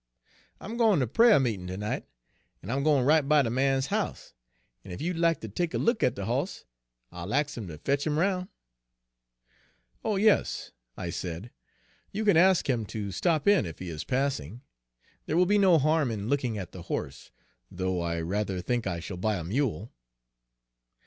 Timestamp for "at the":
16.57-16.81